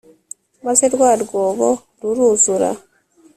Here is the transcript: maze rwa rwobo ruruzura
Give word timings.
maze 0.65 0.85
rwa 0.93 1.11
rwobo 1.23 1.69
ruruzura 1.99 2.69